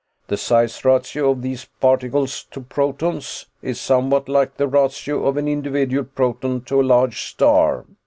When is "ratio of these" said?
0.83-1.65